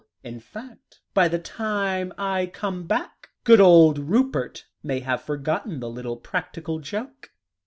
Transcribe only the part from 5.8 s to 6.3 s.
little